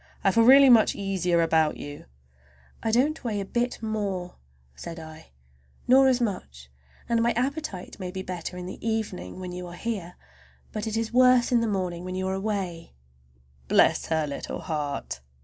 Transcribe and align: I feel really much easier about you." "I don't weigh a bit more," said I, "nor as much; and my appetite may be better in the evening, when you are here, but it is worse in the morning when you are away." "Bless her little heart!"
I 0.23 0.31
feel 0.31 0.43
really 0.45 0.67
much 0.71 0.95
easier 0.95 1.43
about 1.43 1.77
you." 1.77 2.05
"I 2.81 2.89
don't 2.89 3.23
weigh 3.23 3.39
a 3.39 3.45
bit 3.45 3.83
more," 3.83 4.37
said 4.73 4.99
I, 4.99 5.27
"nor 5.87 6.07
as 6.07 6.19
much; 6.19 6.71
and 7.07 7.21
my 7.21 7.33
appetite 7.33 7.99
may 7.99 8.09
be 8.09 8.23
better 8.23 8.57
in 8.57 8.65
the 8.65 8.83
evening, 8.83 9.39
when 9.39 9.51
you 9.51 9.67
are 9.67 9.75
here, 9.75 10.15
but 10.71 10.87
it 10.87 10.97
is 10.97 11.13
worse 11.13 11.51
in 11.51 11.61
the 11.61 11.67
morning 11.67 12.03
when 12.03 12.15
you 12.15 12.27
are 12.29 12.33
away." 12.33 12.95
"Bless 13.67 14.07
her 14.07 14.25
little 14.25 14.61
heart!" 14.61 15.19